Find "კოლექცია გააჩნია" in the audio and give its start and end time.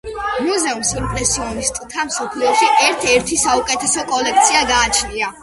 4.11-5.33